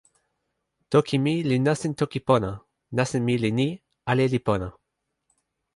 [0.91, 2.51] toki mi li nasin toki pona.
[2.97, 3.69] nasin mi li ni:
[4.11, 4.67] ale li pona!